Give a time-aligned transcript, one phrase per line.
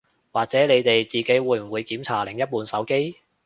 [0.31, 3.17] 或者你哋自己會唔會檢查另一半手機